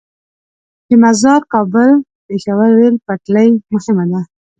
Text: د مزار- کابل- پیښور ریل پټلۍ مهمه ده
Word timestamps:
د 0.87 0.89
مزار- 1.03 1.41
کابل- 1.53 1.91
پیښور 2.27 2.69
ریل 2.77 2.95
پټلۍ 3.05 3.49
مهمه 3.73 4.05
ده 4.11 4.21